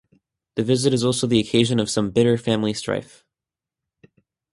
The 0.55 0.63
visit 0.63 0.95
is 0.95 1.03
also 1.05 1.27
the 1.27 1.39
occasion 1.39 1.79
of 1.79 1.87
some 1.87 2.09
bitter 2.09 2.35
family 2.35 2.73
strife. 2.73 3.23